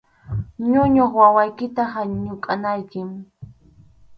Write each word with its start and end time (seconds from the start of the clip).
Ñuñuq 0.71 1.11
wawaykita 1.21 1.81
hanukʼanaykim. 1.93 3.09